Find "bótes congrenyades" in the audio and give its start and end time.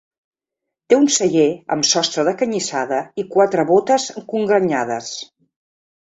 3.73-5.11